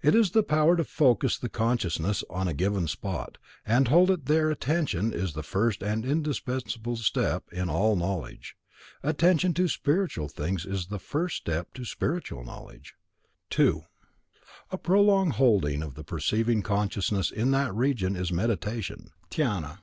[0.00, 3.36] It is the power to focus the consciousness on a given spot,
[3.66, 8.56] and hold it there Attention is the first and indispensable step in all knowledge.
[9.02, 12.94] Attention to spiritual things is the first step to spiritual knowledge.
[13.50, 13.82] 2.
[14.70, 19.80] A prolonged holding of the perceiving consciousness in that region is meditation (dhyana).